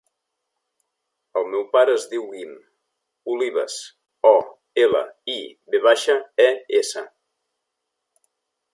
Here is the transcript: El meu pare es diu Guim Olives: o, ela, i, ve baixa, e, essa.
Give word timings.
El 1.41 1.45
meu 1.51 1.65
pare 1.75 1.93
es 1.97 2.07
diu 2.13 2.25
Guim 2.31 2.55
Olives: 3.35 3.77
o, 4.33 4.33
ela, 4.87 5.05
i, 5.37 5.39
ve 5.77 5.85
baixa, 5.89 6.19
e, 6.49 6.53
essa. 6.83 7.09